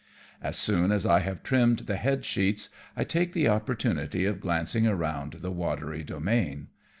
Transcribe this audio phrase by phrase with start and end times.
[0.41, 5.33] As soon as I have trimmed the headsheets, I take the opportunity of glancing around
[5.41, 6.69] the watery domain.